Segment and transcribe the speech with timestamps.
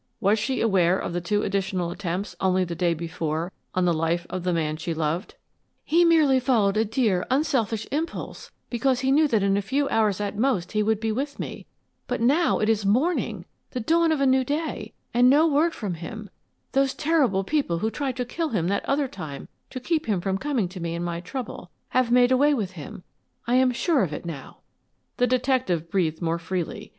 [0.19, 4.25] Was she aware of the two additional attempts only the day before on the life
[4.31, 5.35] of the man she loved?
[5.83, 10.19] "He merely followed a dear, unselfish impulse because he knew that in a few hours
[10.19, 11.67] at most he would be with me;
[12.07, 13.45] but now it is morning!
[13.69, 16.31] The dawn of a new day, and no word from him!
[16.71, 20.39] Those terrible people who tried to kill him that other time to keep him from
[20.39, 23.03] coming to me in my trouble have made away with him.
[23.45, 24.61] I am sure of it now."
[25.17, 26.89] The detective breathed more freely.